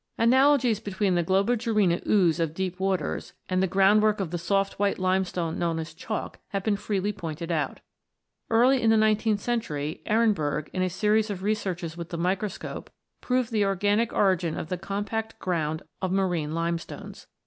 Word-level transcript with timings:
Analogies 0.17 0.79
between 0.79 1.13
the 1.13 1.23
Globigerina 1.23 2.01
ooze 2.07 2.39
of 2.39 2.55
deep 2.55 2.79
waters 2.79 3.33
and 3.47 3.61
the 3.61 3.67
groundwork 3.67 4.19
of 4.19 4.31
the 4.31 4.39
soft 4.39 4.79
white 4.79 4.97
limestone 4.97 5.59
known 5.59 5.77
as 5.77 5.93
Chalk 5.93 6.39
have 6.47 6.63
been 6.63 6.75
freely 6.75 7.13
pointed 7.13 7.51
out. 7.51 7.81
Early 8.49 8.81
in 8.81 8.89
the 8.89 8.97
nineteenth 8.97 9.41
century, 9.41 10.01
Ehrenberg, 10.07 10.71
in 10.73 10.81
a 10.81 10.89
series 10.89 11.29
of 11.29 11.43
re 11.43 11.53
searches 11.53 11.97
with 11.97 12.09
the 12.09 12.17
microscope, 12.17 12.89
proved 13.21 13.51
the 13.51 13.63
organic 13.63 14.11
origin 14.11 14.57
of 14.57 14.69
the 14.69 14.77
compact 14.79 15.37
ground 15.37 15.83
of 16.01 16.11
marine 16.11 16.55
limestones. 16.55 17.27